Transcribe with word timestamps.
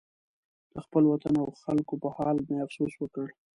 د 0.73 0.75
خپل 0.85 1.03
وطن 1.11 1.33
او 1.43 1.47
خلکو 1.63 1.93
په 2.03 2.09
حال 2.15 2.37
مې 2.47 2.55
افسوس 2.65 2.93
وکړ. 2.97 3.27